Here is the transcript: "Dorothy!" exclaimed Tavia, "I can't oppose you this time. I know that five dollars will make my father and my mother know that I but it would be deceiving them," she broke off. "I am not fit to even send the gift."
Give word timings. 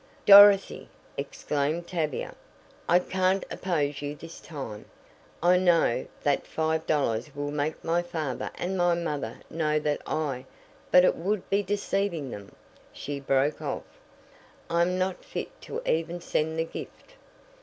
"Dorothy!" 0.25 0.89
exclaimed 1.15 1.87
Tavia, 1.87 2.33
"I 2.89 2.97
can't 2.97 3.45
oppose 3.51 4.01
you 4.01 4.15
this 4.15 4.39
time. 4.39 4.85
I 5.43 5.57
know 5.57 6.07
that 6.23 6.47
five 6.47 6.87
dollars 6.87 7.35
will 7.35 7.51
make 7.51 7.83
my 7.83 8.01
father 8.01 8.49
and 8.55 8.75
my 8.75 8.95
mother 8.95 9.37
know 9.51 9.77
that 9.77 10.01
I 10.07 10.45
but 10.89 11.05
it 11.05 11.15
would 11.15 11.47
be 11.51 11.61
deceiving 11.61 12.31
them," 12.31 12.55
she 12.91 13.19
broke 13.19 13.61
off. 13.61 13.83
"I 14.71 14.81
am 14.81 14.97
not 14.97 15.23
fit 15.23 15.61
to 15.61 15.87
even 15.87 16.19
send 16.19 16.57
the 16.57 16.65
gift." 16.65 17.13